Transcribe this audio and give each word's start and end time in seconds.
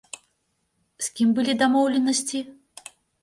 З 1.07 1.11
кім 1.19 1.29
былі 1.39 1.53
дамоўленасці?! 1.61 2.39